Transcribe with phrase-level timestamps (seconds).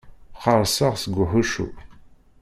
[0.35, 1.67] Qqerṣeɣ seg uḥuccu.